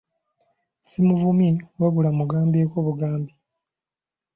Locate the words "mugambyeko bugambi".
2.17-3.31